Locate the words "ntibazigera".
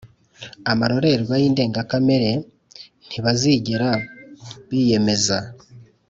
3.07-3.89